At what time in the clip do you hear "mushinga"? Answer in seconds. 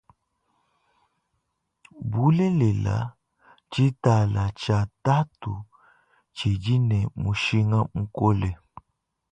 7.21-7.79